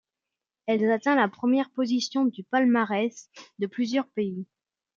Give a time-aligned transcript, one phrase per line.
[0.65, 4.47] Elle atteint la première position du palmarès de plusieurs pays.